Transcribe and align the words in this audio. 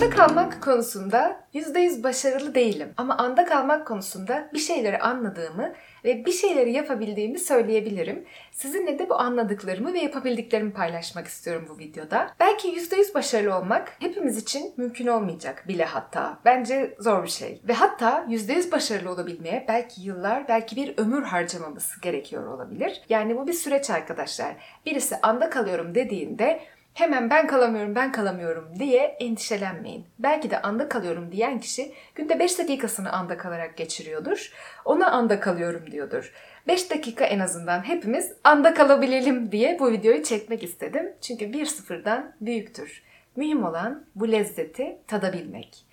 Anda 0.00 0.10
kalmak 0.10 0.62
konusunda 0.62 1.40
%100 1.54 2.02
başarılı 2.02 2.54
değilim. 2.54 2.94
Ama 2.96 3.16
anda 3.16 3.44
kalmak 3.44 3.86
konusunda 3.86 4.50
bir 4.52 4.58
şeyleri 4.58 4.98
anladığımı 4.98 5.72
ve 6.04 6.24
bir 6.26 6.32
şeyleri 6.32 6.72
yapabildiğimi 6.72 7.38
söyleyebilirim. 7.38 8.26
Sizinle 8.52 8.98
de 8.98 9.08
bu 9.08 9.14
anladıklarımı 9.14 9.94
ve 9.94 9.98
yapabildiklerimi 9.98 10.72
paylaşmak 10.72 11.26
istiyorum 11.26 11.66
bu 11.68 11.78
videoda. 11.78 12.30
Belki 12.40 12.68
%100 12.68 13.14
başarılı 13.14 13.56
olmak 13.56 13.96
hepimiz 13.98 14.36
için 14.36 14.72
mümkün 14.76 15.06
olmayacak 15.06 15.68
bile 15.68 15.84
hatta. 15.84 16.38
Bence 16.44 16.96
zor 16.98 17.24
bir 17.24 17.28
şey. 17.28 17.60
Ve 17.68 17.72
hatta 17.72 18.26
%100 18.28 18.72
başarılı 18.72 19.10
olabilmeye 19.10 19.64
belki 19.68 20.02
yıllar, 20.02 20.48
belki 20.48 20.76
bir 20.76 20.98
ömür 20.98 21.22
harcamamız 21.22 22.00
gerekiyor 22.02 22.46
olabilir. 22.46 23.02
Yani 23.08 23.36
bu 23.36 23.46
bir 23.46 23.52
süreç 23.52 23.90
arkadaşlar. 23.90 24.56
Birisi 24.86 25.16
anda 25.22 25.50
kalıyorum 25.50 25.94
dediğinde 25.94 26.60
hemen 27.00 27.30
ben 27.30 27.46
kalamıyorum, 27.46 27.94
ben 27.94 28.12
kalamıyorum 28.12 28.68
diye 28.78 29.02
endişelenmeyin. 29.02 30.06
Belki 30.18 30.50
de 30.50 30.62
anda 30.62 30.88
kalıyorum 30.88 31.32
diyen 31.32 31.60
kişi 31.60 31.92
günde 32.14 32.38
5 32.38 32.58
dakikasını 32.58 33.12
anda 33.12 33.36
kalarak 33.36 33.76
geçiriyordur. 33.76 34.52
Ona 34.84 35.10
anda 35.10 35.40
kalıyorum 35.40 35.90
diyordur. 35.90 36.32
5 36.68 36.90
dakika 36.90 37.24
en 37.24 37.38
azından 37.38 37.88
hepimiz 37.88 38.32
anda 38.44 38.74
kalabilelim 38.74 39.52
diye 39.52 39.78
bu 39.78 39.90
videoyu 39.90 40.22
çekmek 40.22 40.62
istedim. 40.62 41.12
Çünkü 41.20 41.52
bir 41.52 41.66
sıfırdan 41.66 42.32
büyüktür. 42.40 43.02
Mühim 43.36 43.64
olan 43.64 44.04
bu 44.14 44.32
lezzeti 44.32 44.98
tadabilmek. 45.06 45.84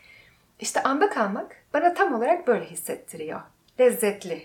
İşte 0.59 0.83
anda 0.83 1.09
kalmak 1.09 1.55
bana 1.73 1.93
tam 1.93 2.13
olarak 2.13 2.47
böyle 2.47 2.65
hissettiriyor. 2.65 3.41
Lezzetli, 3.79 4.41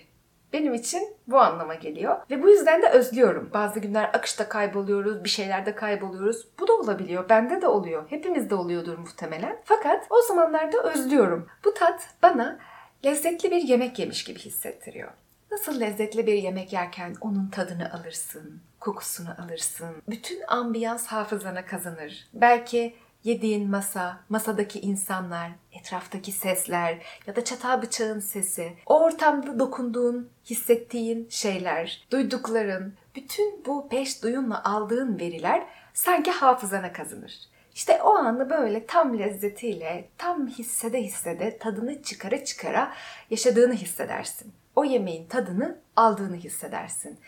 benim 0.53 0.73
için 0.73 1.15
bu 1.27 1.39
anlama 1.39 1.75
geliyor. 1.75 2.17
Ve 2.31 2.43
bu 2.43 2.49
yüzden 2.49 2.81
de 2.81 2.89
özlüyorum. 2.89 3.49
Bazı 3.53 3.79
günler 3.79 4.03
akışta 4.03 4.49
kayboluyoruz, 4.49 5.23
bir 5.23 5.29
şeylerde 5.29 5.75
kayboluyoruz. 5.75 6.47
Bu 6.59 6.67
da 6.67 6.73
olabiliyor. 6.73 7.29
Bende 7.29 7.61
de 7.61 7.67
oluyor. 7.67 8.03
Hepimizde 8.09 8.55
oluyordur 8.55 8.97
muhtemelen. 8.97 9.61
Fakat 9.63 10.07
o 10.09 10.21
zamanlarda 10.21 10.83
özlüyorum. 10.83 11.47
Bu 11.65 11.73
tat 11.73 12.07
bana 12.23 12.59
lezzetli 13.05 13.51
bir 13.51 13.61
yemek 13.61 13.99
yemiş 13.99 14.23
gibi 14.23 14.39
hissettiriyor. 14.39 15.11
Nasıl 15.51 15.79
lezzetli 15.79 16.27
bir 16.27 16.33
yemek 16.33 16.73
yerken 16.73 17.15
onun 17.21 17.49
tadını 17.49 17.93
alırsın, 17.93 18.61
kokusunu 18.79 19.29
alırsın. 19.45 19.95
Bütün 20.09 20.41
ambiyans 20.47 21.07
hafızana 21.07 21.65
kazanır. 21.65 22.27
Belki 22.33 22.95
Yediğin 23.23 23.69
masa, 23.69 24.19
masadaki 24.29 24.79
insanlar, 24.79 25.51
etraftaki 25.83 26.31
sesler 26.31 26.97
ya 27.27 27.35
da 27.35 27.43
çatal 27.43 27.81
bıçağın 27.81 28.19
sesi, 28.19 28.73
o 28.85 29.03
ortamda 29.03 29.59
dokunduğun, 29.59 30.29
hissettiğin 30.45 31.27
şeyler, 31.29 32.07
duydukların, 32.11 32.93
bütün 33.15 33.65
bu 33.65 33.91
beş 33.91 34.23
duyunla 34.23 34.63
aldığın 34.63 35.19
veriler 35.19 35.67
sanki 35.93 36.31
hafızana 36.31 36.93
kazınır. 36.93 37.39
İşte 37.75 38.01
o 38.03 38.15
anı 38.15 38.49
böyle 38.49 38.85
tam 38.85 39.19
lezzetiyle, 39.19 40.09
tam 40.17 40.47
hissede 40.47 41.01
hissede, 41.01 41.57
tadını 41.57 42.03
çıkara 42.03 42.45
çıkara 42.45 42.93
yaşadığını 43.29 43.73
hissedersin. 43.73 44.53
O 44.75 44.83
yemeğin 44.83 45.27
tadını 45.27 45.79
aldığını 45.95 46.35
hissedersin. 46.35 47.19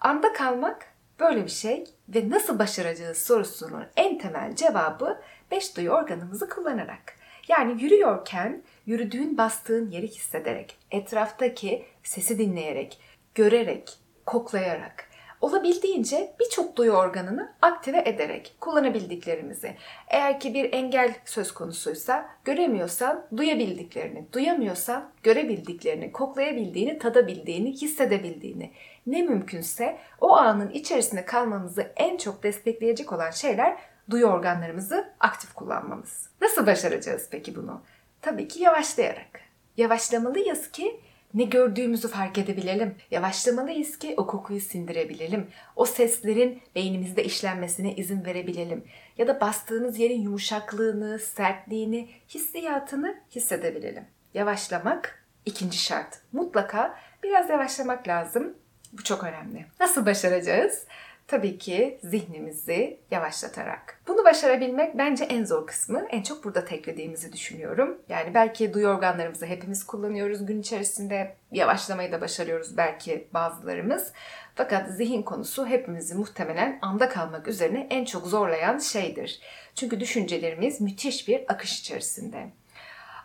Anda 0.00 0.32
kalmak 0.32 0.86
böyle 1.20 1.44
bir 1.44 1.50
şey 1.50 1.84
ve 2.08 2.30
nasıl 2.30 2.58
başaracağız 2.58 3.18
sorusunun 3.18 3.84
en 3.96 4.18
temel 4.18 4.56
cevabı 4.56 5.20
beş 5.50 5.76
duyu 5.76 5.90
organımızı 5.90 6.48
kullanarak. 6.48 7.15
Yani 7.48 7.82
yürüyorken 7.82 8.62
yürüdüğün 8.86 9.38
bastığın 9.38 9.90
yeri 9.90 10.08
hissederek, 10.08 10.76
etraftaki 10.90 11.84
sesi 12.02 12.38
dinleyerek, 12.38 12.98
görerek, 13.34 13.98
koklayarak, 14.26 15.08
olabildiğince 15.40 16.34
birçok 16.40 16.76
duyu 16.76 16.92
organını 16.92 17.52
aktive 17.62 18.02
ederek 18.06 18.56
kullanabildiklerimizi. 18.60 19.74
Eğer 20.08 20.40
ki 20.40 20.54
bir 20.54 20.72
engel 20.72 21.14
söz 21.24 21.52
konusuysa 21.52 22.28
göremiyorsan 22.44 23.26
duyabildiklerini, 23.36 24.26
duyamıyorsan 24.32 25.10
görebildiklerini, 25.22 26.12
koklayabildiğini, 26.12 26.98
tadabildiğini, 26.98 27.72
hissedebildiğini 27.72 28.72
ne 29.06 29.22
mümkünse 29.22 29.98
o 30.20 30.32
anın 30.36 30.70
içerisinde 30.70 31.24
kalmamızı 31.24 31.92
en 31.96 32.16
çok 32.16 32.42
destekleyecek 32.42 33.12
olan 33.12 33.30
şeyler 33.30 33.76
duyu 34.10 34.26
organlarımızı 34.26 35.12
aktif 35.20 35.54
kullanmamız. 35.54 36.30
Nasıl 36.40 36.66
başaracağız 36.66 37.28
peki 37.30 37.56
bunu? 37.56 37.82
Tabii 38.22 38.48
ki 38.48 38.62
yavaşlayarak. 38.62 39.40
Yavaşlamalıyız 39.76 40.70
ki 40.70 41.00
ne 41.34 41.44
gördüğümüzü 41.44 42.08
fark 42.08 42.38
edebilelim. 42.38 42.94
Yavaşlamalıyız 43.10 43.98
ki 43.98 44.14
o 44.16 44.26
kokuyu 44.26 44.60
sindirebilelim. 44.60 45.50
O 45.76 45.84
seslerin 45.84 46.62
beynimizde 46.74 47.24
işlenmesine 47.24 47.94
izin 47.94 48.24
verebilelim. 48.24 48.84
Ya 49.18 49.28
da 49.28 49.40
bastığımız 49.40 49.98
yerin 49.98 50.22
yumuşaklığını, 50.22 51.18
sertliğini, 51.18 52.10
hissiyatını 52.28 53.20
hissedebilelim. 53.30 54.04
Yavaşlamak 54.34 55.26
ikinci 55.44 55.78
şart. 55.78 56.20
Mutlaka 56.32 56.98
biraz 57.22 57.50
yavaşlamak 57.50 58.08
lazım. 58.08 58.54
Bu 58.92 59.04
çok 59.04 59.24
önemli. 59.24 59.66
Nasıl 59.80 60.06
başaracağız? 60.06 60.86
Tabii 61.28 61.58
ki 61.58 61.98
zihnimizi 62.02 62.98
yavaşlatarak. 63.10 64.00
Bunu 64.08 64.24
başarabilmek 64.24 64.98
bence 64.98 65.24
en 65.24 65.44
zor 65.44 65.66
kısmı. 65.66 66.06
En 66.10 66.22
çok 66.22 66.44
burada 66.44 66.64
teklediğimizi 66.64 67.32
düşünüyorum. 67.32 67.98
Yani 68.08 68.34
belki 68.34 68.74
duyu 68.74 68.88
organlarımızı 68.88 69.46
hepimiz 69.46 69.86
kullanıyoruz 69.86 70.46
gün 70.46 70.60
içerisinde. 70.60 71.34
Yavaşlamayı 71.52 72.12
da 72.12 72.20
başarıyoruz 72.20 72.76
belki 72.76 73.28
bazılarımız. 73.34 74.12
Fakat 74.54 74.90
zihin 74.90 75.22
konusu 75.22 75.66
hepimizi 75.66 76.14
muhtemelen 76.14 76.78
anda 76.82 77.08
kalmak 77.08 77.48
üzerine 77.48 77.86
en 77.90 78.04
çok 78.04 78.26
zorlayan 78.26 78.78
şeydir. 78.78 79.40
Çünkü 79.74 80.00
düşüncelerimiz 80.00 80.80
müthiş 80.80 81.28
bir 81.28 81.44
akış 81.48 81.80
içerisinde. 81.80 82.46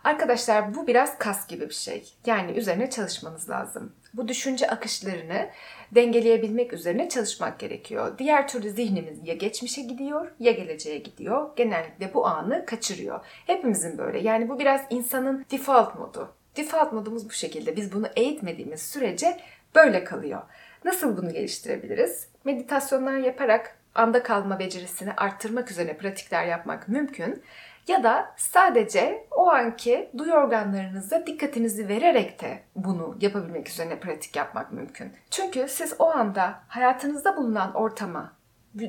Arkadaşlar 0.04 0.74
bu 0.74 0.86
biraz 0.86 1.18
kas 1.18 1.48
gibi 1.48 1.68
bir 1.68 1.74
şey. 1.74 2.12
Yani 2.26 2.52
üzerine 2.52 2.90
çalışmanız 2.90 3.50
lazım. 3.50 3.92
Bu 4.14 4.28
düşünce 4.28 4.66
akışlarını 4.66 5.50
dengeleyebilmek 5.94 6.72
üzerine 6.72 7.08
çalışmak 7.08 7.58
gerekiyor. 7.58 8.18
Diğer 8.18 8.48
türlü 8.48 8.70
zihnimiz 8.70 9.18
ya 9.24 9.34
geçmişe 9.34 9.82
gidiyor 9.82 10.32
ya 10.38 10.52
geleceğe 10.52 10.98
gidiyor. 10.98 11.50
Genellikle 11.56 12.14
bu 12.14 12.26
anı 12.26 12.66
kaçırıyor. 12.66 13.20
Hepimizin 13.46 13.98
böyle. 13.98 14.18
Yani 14.18 14.48
bu 14.48 14.58
biraz 14.58 14.80
insanın 14.90 15.46
default 15.50 15.98
modu. 15.98 16.34
Default 16.56 16.92
modumuz 16.92 17.28
bu 17.28 17.32
şekilde. 17.32 17.76
Biz 17.76 17.92
bunu 17.92 18.06
eğitmediğimiz 18.16 18.82
sürece 18.82 19.40
böyle 19.74 20.04
kalıyor. 20.04 20.42
Nasıl 20.84 21.16
bunu 21.16 21.32
geliştirebiliriz? 21.32 22.28
Meditasyonlar 22.44 23.18
yaparak 23.18 23.76
anda 23.94 24.22
kalma 24.22 24.58
becerisini 24.58 25.12
arttırmak 25.12 25.70
üzerine 25.70 25.96
pratikler 25.96 26.46
yapmak 26.46 26.88
mümkün. 26.88 27.42
Ya 27.88 28.02
da 28.02 28.34
sadece 28.36 29.26
o 29.30 29.50
anki 29.50 30.10
duyu 30.18 30.32
organlarınıza 30.32 31.26
dikkatinizi 31.26 31.88
vererek 31.88 32.40
de 32.40 32.62
bunu 32.76 33.16
yapabilmek 33.20 33.68
üzerine 33.68 34.00
pratik 34.00 34.36
yapmak 34.36 34.72
mümkün. 34.72 35.12
Çünkü 35.30 35.66
siz 35.68 35.94
o 35.98 36.10
anda 36.10 36.58
hayatınızda 36.68 37.36
bulunan 37.36 37.74
ortama 37.74 38.32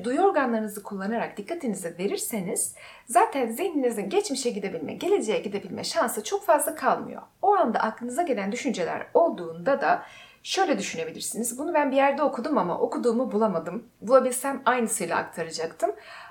duyu 0.04 0.20
organlarınızı 0.20 0.82
kullanarak 0.82 1.36
dikkatinizi 1.36 1.98
verirseniz 1.98 2.74
zaten 3.06 3.50
zihninizin 3.50 4.08
geçmişe 4.08 4.50
gidebilme, 4.50 4.94
geleceğe 4.94 5.38
gidebilme 5.38 5.84
şansı 5.84 6.24
çok 6.24 6.44
fazla 6.46 6.74
kalmıyor. 6.74 7.22
O 7.42 7.54
anda 7.54 7.78
aklınıza 7.78 8.22
gelen 8.22 8.52
düşünceler 8.52 9.06
olduğunda 9.14 9.80
da 9.80 10.02
şöyle 10.42 10.78
düşünebilirsiniz. 10.78 11.58
Bunu 11.58 11.74
ben 11.74 11.90
bir 11.90 11.96
yerde 11.96 12.22
okudum 12.22 12.58
ama 12.58 12.78
okuduğumu 12.78 13.32
bulamadım. 13.32 13.86
Bulabilsem 14.00 14.62
aynısıyla 14.64 15.16
aktaracaktım. 15.16 15.90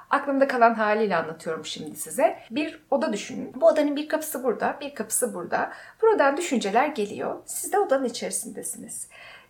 Aklımda 0.09 0.47
kalan 0.47 0.73
haliyle 0.73 1.15
anlatıyorum 1.15 1.65
şimdi 1.65 1.95
size. 1.95 2.39
Bir 2.51 2.83
oda 2.91 3.13
düşünün. 3.13 3.51
Bu 3.55 3.67
odanın 3.67 3.95
bir 3.95 4.09
kapısı 4.09 4.43
burada, 4.43 4.77
bir 4.81 4.95
kapısı 4.95 5.33
burada. 5.33 5.73
Buradan 6.01 6.37
düşünceler 6.37 6.87
geliyor. 6.87 7.39
Siz 7.45 7.73
de 7.73 7.79
odanın 7.79 8.05
içerisindesiniz. 8.05 9.07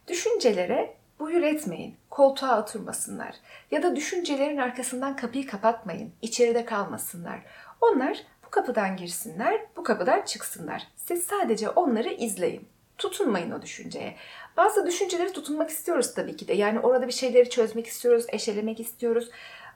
Düşüncelere 0.07 0.95
buyur 1.19 1.41
etmeyin. 1.41 1.95
Koltuğa 2.09 2.61
oturmasınlar. 2.61 3.35
Ya 3.71 3.83
da 3.83 3.95
düşüncelerin 3.95 4.57
arkasından 4.57 5.15
kapıyı 5.15 5.47
kapatmayın. 5.47 6.11
İçeride 6.21 6.65
kalmasınlar. 6.65 7.39
Onlar 7.81 8.17
bu 8.45 8.49
kapıdan 8.49 8.97
girsinler, 8.97 9.61
bu 9.75 9.83
kapıdan 9.83 10.21
çıksınlar. 10.21 10.87
Siz 10.95 11.23
sadece 11.23 11.69
onları 11.69 12.09
izleyin. 12.09 12.67
Tutunmayın 12.97 13.51
o 13.51 13.61
düşünceye. 13.61 14.15
Bazı 14.57 14.85
düşünceleri 14.85 15.33
tutunmak 15.33 15.69
istiyoruz 15.69 16.13
tabii 16.13 16.37
ki 16.37 16.47
de. 16.47 16.53
Yani 16.53 16.79
orada 16.79 17.07
bir 17.07 17.11
şeyleri 17.11 17.49
çözmek 17.49 17.87
istiyoruz, 17.87 18.25
eşelemek 18.29 18.79
istiyoruz. 18.79 19.29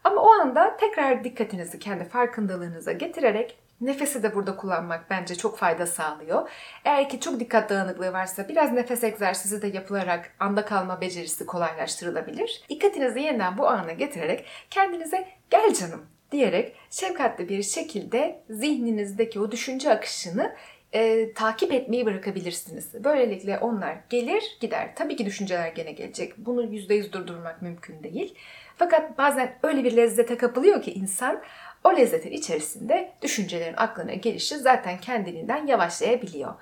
Ama 0.07 0.21
o 0.21 0.29
anda 0.29 0.77
tekrar 0.77 1.23
dikkatinizi 1.23 1.79
kendi 1.79 2.03
farkındalığınıza 2.03 2.91
getirerek 2.91 3.57
Nefesi 3.81 4.23
de 4.23 4.35
burada 4.35 4.55
kullanmak 4.55 5.09
bence 5.09 5.35
çok 5.35 5.57
fayda 5.57 5.85
sağlıyor. 5.85 6.49
Eğer 6.85 7.09
ki 7.09 7.19
çok 7.19 7.39
dikkat 7.39 7.69
dağınıklığı 7.69 8.13
varsa 8.13 8.49
biraz 8.49 8.71
nefes 8.71 9.03
egzersizi 9.03 9.61
de 9.61 9.67
yapılarak 9.67 10.35
anda 10.39 10.65
kalma 10.65 11.01
becerisi 11.01 11.45
kolaylaştırılabilir. 11.45 12.61
Dikkatinizi 12.69 13.19
yeniden 13.19 13.57
bu 13.57 13.67
ana 13.67 13.93
getirerek 13.93 14.45
kendinize 14.69 15.27
gel 15.49 15.73
canım 15.73 16.05
diyerek 16.31 16.75
şefkatli 16.91 17.49
bir 17.49 17.63
şekilde 17.63 18.43
zihninizdeki 18.49 19.39
o 19.39 19.51
düşünce 19.51 19.91
akışını 19.91 20.55
e, 20.97 21.33
takip 21.33 21.73
etmeyi 21.73 22.05
bırakabilirsiniz. 22.05 23.03
Böylelikle 23.03 23.59
onlar 23.59 23.97
gelir 24.09 24.57
gider. 24.59 24.95
Tabii 24.95 25.15
ki 25.15 25.25
düşünceler 25.25 25.67
gene 25.67 25.91
gelecek. 25.91 26.37
Bunu 26.37 26.63
%100 26.63 27.11
durdurmak 27.11 27.61
mümkün 27.61 28.03
değil. 28.03 28.35
Fakat 28.77 29.17
bazen 29.17 29.55
öyle 29.63 29.83
bir 29.83 29.97
lezzete 29.97 30.37
kapılıyor 30.37 30.81
ki 30.81 30.93
insan 30.93 31.41
o 31.83 31.97
lezzetin 31.97 32.31
içerisinde 32.31 33.13
düşüncelerin 33.21 33.75
aklına 33.77 34.13
gelişi 34.13 34.57
zaten 34.57 34.97
kendiliğinden 34.97 35.67
yavaşlayabiliyor. 35.67 36.53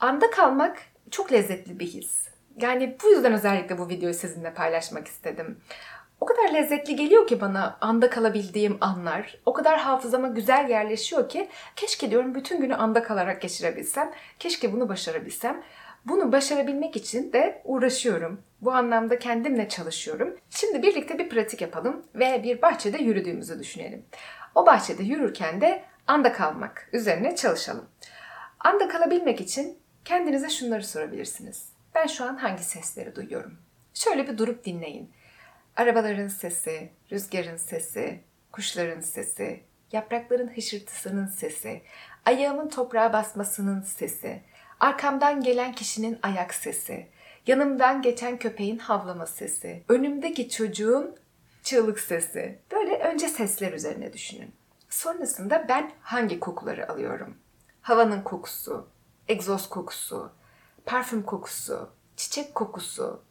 Anda 0.00 0.30
kalmak 0.30 0.78
çok 1.10 1.32
lezzetli 1.32 1.78
bir 1.78 1.86
his. 1.86 2.28
Yani 2.60 2.96
bu 3.04 3.10
yüzden 3.10 3.32
özellikle 3.32 3.78
bu 3.78 3.88
videoyu 3.88 4.14
sizinle 4.14 4.54
paylaşmak 4.54 5.08
istedim. 5.08 5.58
O 6.24 6.26
kadar 6.26 6.54
lezzetli 6.54 6.96
geliyor 6.96 7.26
ki 7.26 7.40
bana 7.40 7.78
anda 7.80 8.10
kalabildiğim 8.10 8.78
anlar. 8.80 9.38
O 9.46 9.52
kadar 9.52 9.78
hafızama 9.78 10.28
güzel 10.28 10.70
yerleşiyor 10.70 11.28
ki 11.28 11.48
keşke 11.76 12.10
diyorum 12.10 12.34
bütün 12.34 12.60
günü 12.60 12.74
anda 12.74 13.02
kalarak 13.02 13.42
geçirebilsem. 13.42 14.12
Keşke 14.38 14.72
bunu 14.72 14.88
başarabilsem. 14.88 15.62
Bunu 16.04 16.32
başarabilmek 16.32 16.96
için 16.96 17.32
de 17.32 17.62
uğraşıyorum. 17.64 18.40
Bu 18.60 18.72
anlamda 18.72 19.18
kendimle 19.18 19.68
çalışıyorum. 19.68 20.36
Şimdi 20.50 20.82
birlikte 20.82 21.18
bir 21.18 21.28
pratik 21.28 21.60
yapalım 21.60 22.06
ve 22.14 22.42
bir 22.42 22.62
bahçede 22.62 22.98
yürüdüğümüzü 22.98 23.58
düşünelim. 23.58 24.04
O 24.54 24.66
bahçede 24.66 25.02
yürürken 25.02 25.60
de 25.60 25.84
anda 26.06 26.32
kalmak 26.32 26.88
üzerine 26.92 27.36
çalışalım. 27.36 27.86
Anda 28.60 28.88
kalabilmek 28.88 29.40
için 29.40 29.78
kendinize 30.04 30.48
şunları 30.48 30.84
sorabilirsiniz. 30.84 31.68
Ben 31.94 32.06
şu 32.06 32.24
an 32.24 32.36
hangi 32.36 32.62
sesleri 32.64 33.16
duyuyorum? 33.16 33.58
Şöyle 33.94 34.28
bir 34.28 34.38
durup 34.38 34.64
dinleyin. 34.64 35.10
Arabaların 35.76 36.28
sesi, 36.28 36.90
rüzgarın 37.12 37.56
sesi, 37.56 38.20
kuşların 38.52 39.00
sesi, 39.00 39.62
yaprakların 39.92 40.56
hışırtısının 40.56 41.26
sesi, 41.26 41.82
ayağımın 42.24 42.68
toprağa 42.68 43.12
basmasının 43.12 43.82
sesi, 43.82 44.42
arkamdan 44.80 45.42
gelen 45.42 45.72
kişinin 45.72 46.18
ayak 46.22 46.54
sesi, 46.54 47.06
yanımdan 47.46 48.02
geçen 48.02 48.38
köpeğin 48.38 48.78
havlama 48.78 49.26
sesi, 49.26 49.82
önümdeki 49.88 50.48
çocuğun 50.48 51.16
çığlık 51.62 52.00
sesi. 52.00 52.58
Böyle 52.72 52.98
önce 52.98 53.28
sesler 53.28 53.72
üzerine 53.72 54.12
düşünün. 54.12 54.52
Sonrasında 54.90 55.66
ben 55.68 55.90
hangi 56.00 56.40
kokuları 56.40 56.92
alıyorum? 56.92 57.36
Havanın 57.82 58.22
kokusu, 58.22 58.88
egzoz 59.28 59.68
kokusu, 59.68 60.32
parfüm 60.86 61.22
kokusu, 61.22 61.90
çiçek 62.16 62.54
kokusu, 62.54 63.22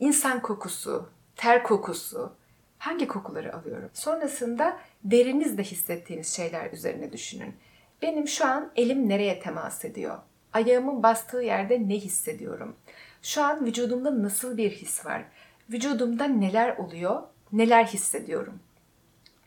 insan 0.00 0.42
kokusu, 0.42 1.10
ter 1.36 1.62
kokusu, 1.62 2.32
hangi 2.78 3.08
kokuları 3.08 3.56
alıyorum? 3.56 3.90
Sonrasında 3.94 4.78
derinizde 5.04 5.62
hissettiğiniz 5.62 6.36
şeyler 6.36 6.72
üzerine 6.72 7.12
düşünün. 7.12 7.54
Benim 8.02 8.28
şu 8.28 8.46
an 8.46 8.72
elim 8.76 9.08
nereye 9.08 9.40
temas 9.40 9.84
ediyor? 9.84 10.18
Ayağımın 10.52 11.02
bastığı 11.02 11.42
yerde 11.42 11.88
ne 11.88 11.94
hissediyorum? 11.94 12.76
Şu 13.22 13.42
an 13.42 13.64
vücudumda 13.64 14.22
nasıl 14.22 14.56
bir 14.56 14.70
his 14.70 15.06
var? 15.06 15.24
Vücudumda 15.70 16.24
neler 16.24 16.76
oluyor? 16.76 17.22
Neler 17.52 17.84
hissediyorum? 17.84 18.60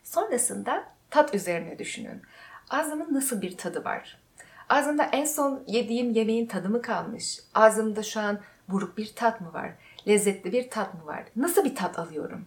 Sonrasında 0.02 0.84
tat 1.10 1.34
üzerine 1.34 1.78
düşünün. 1.78 2.22
Ağzımın 2.70 3.14
nasıl 3.14 3.42
bir 3.42 3.56
tadı 3.56 3.84
var? 3.84 4.18
Ağzımda 4.68 5.04
en 5.04 5.24
son 5.24 5.62
yediğim 5.66 6.10
yemeğin 6.10 6.46
tadı 6.46 6.68
mı 6.68 6.82
kalmış? 6.82 7.40
Ağzımda 7.54 8.02
şu 8.02 8.20
an 8.20 8.40
buruk 8.68 8.98
bir 8.98 9.12
tat 9.16 9.40
mı 9.40 9.52
var? 9.52 9.70
Lezzetli 10.08 10.52
bir 10.52 10.70
tat 10.70 10.94
mı 10.94 11.06
var? 11.06 11.24
Nasıl 11.36 11.64
bir 11.64 11.74
tat 11.74 11.98
alıyorum? 11.98 12.46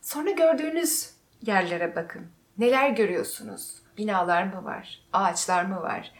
Sonra 0.00 0.30
gördüğünüz 0.30 1.10
yerlere 1.42 1.96
bakın. 1.96 2.26
Neler 2.58 2.90
görüyorsunuz? 2.90 3.82
Binalar 3.98 4.42
mı 4.42 4.64
var? 4.64 5.06
Ağaçlar 5.12 5.64
mı 5.64 5.82
var? 5.82 6.12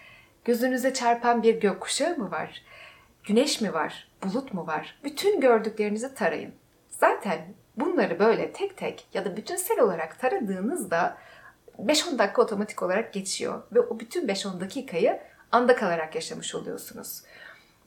Gözünüze 0.44 0.94
çarpan 0.94 1.43
bir 1.43 1.61
gökkuşağı 1.61 2.17
mı 2.17 2.31
var? 2.31 2.62
Güneş 3.25 3.61
mi 3.61 3.73
var? 3.73 4.08
Bulut 4.23 4.55
mu 4.55 4.67
var? 4.67 5.00
Bütün 5.05 5.41
gördüklerinizi 5.41 6.14
tarayın. 6.14 6.55
Zaten 6.88 7.38
bunları 7.76 8.19
böyle 8.19 8.52
tek 8.52 8.76
tek 8.76 9.08
ya 9.14 9.25
da 9.25 9.37
bütünsel 9.37 9.81
olarak 9.81 10.20
taradığınızda 10.20 11.19
5-10 11.79 12.19
dakika 12.19 12.43
otomatik 12.43 12.82
olarak 12.82 13.12
geçiyor 13.12 13.62
ve 13.73 13.81
o 13.81 14.00
bütün 14.00 14.29
5-10 14.29 14.61
dakikayı 14.61 15.20
anda 15.52 15.76
kalarak 15.76 16.14
yaşamış 16.14 16.55
oluyorsunuz. 16.55 17.23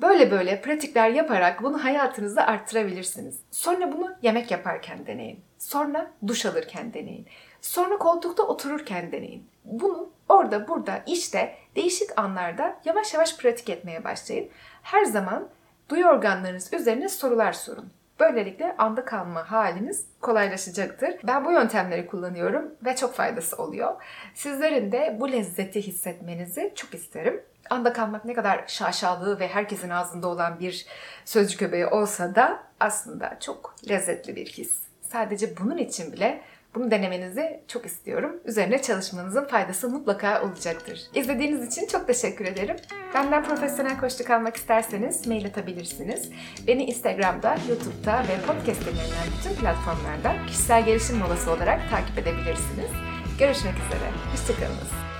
Böyle 0.02 0.32
böyle 0.32 0.62
pratikler 0.62 1.10
yaparak 1.10 1.64
bunu 1.64 1.84
hayatınızda 1.84 2.48
arttırabilirsiniz. 2.48 3.40
Sonra 3.52 3.92
bunu 3.92 4.16
yemek 4.22 4.52
yaparken 4.52 5.06
deneyin. 5.06 5.40
Sonra 5.58 6.12
duş 6.28 6.46
alırken 6.46 6.94
deneyin. 6.94 7.28
Sonra 7.62 7.98
koltukta 7.98 8.44
otururken 8.44 9.12
deneyin. 9.12 9.50
Bunu 9.66 10.10
orada, 10.30 10.68
burada, 10.68 11.04
işte 11.08 11.56
değişik 11.76 12.20
anlarda 12.20 12.80
yavaş 12.86 13.14
yavaş 13.14 13.38
pratik 13.38 13.70
etmeye 13.70 14.04
başlayın. 14.04 14.50
Her 14.84 15.06
zaman 15.06 15.48
duyu 15.90 16.06
organlarınız 16.06 16.74
üzerine 16.74 17.10
sorular 17.10 17.54
sorun. 17.54 17.92
Böylelikle 18.20 18.76
anda 18.78 19.06
kalma 19.06 19.52
haliniz 19.52 20.06
kolaylaşacaktır. 20.22 21.16
Ben 21.24 21.46
bu 21.46 21.52
yöntemleri 21.52 22.08
kullanıyorum 22.08 22.76
ve 22.86 22.96
çok 22.96 23.14
faydası 23.14 23.56
oluyor. 23.56 23.96
Sizlerin 24.34 24.92
de 24.92 25.18
bu 25.20 25.32
lezzeti 25.32 25.82
hissetmenizi 25.82 26.74
çok 26.76 26.94
isterim. 26.94 27.44
Anda 27.70 27.94
kalmak 27.94 28.26
ne 28.26 28.34
kadar 28.34 28.64
şaşalı 28.68 29.40
ve 29.40 29.48
herkesin 29.48 29.90
ağzında 29.90 30.28
olan 30.28 30.60
bir 30.60 30.86
sözcük 31.26 31.62
öbeği 31.62 31.88
olsa 31.88 32.36
da 32.36 32.64
aslında 32.80 33.38
çok 33.40 33.76
lezzetli 33.90 34.36
bir 34.36 34.46
his. 34.46 34.84
Sadece 35.02 35.58
bunun 35.58 35.78
için 35.78 36.12
bile 36.12 36.42
bunu 36.76 36.92
denemenizi 36.92 37.60
çok 37.68 37.86
istiyorum. 37.86 38.40
Üzerine 38.46 38.82
çalışmanızın 38.82 39.46
faydası 39.46 39.90
mutlaka 39.90 40.44
olacaktır. 40.44 41.02
İzlediğiniz 41.16 41.68
için 41.68 41.88
çok 41.88 42.08
teşekkür 42.08 42.46
ederim. 42.46 42.76
Benden 43.14 43.44
profesyonel 43.44 44.00
koçluk 44.00 44.30
almak 44.30 44.56
isterseniz 44.56 45.28
mail 45.28 45.46
atabilirsiniz. 45.46 46.30
Beni 46.68 46.84
Instagram'da, 46.84 47.58
YouTube'da 47.70 48.24
ve 48.24 48.42
podcast 48.48 48.82
dinlenen 48.82 49.28
bütün 49.40 49.62
platformlarda 49.62 50.46
kişisel 50.48 50.86
gelişim 50.86 51.18
molası 51.18 51.52
olarak 51.52 51.90
takip 51.90 52.18
edebilirsiniz. 52.18 52.92
Görüşmek 53.40 53.74
üzere. 53.74 54.12
Hoşçakalınız. 54.32 55.17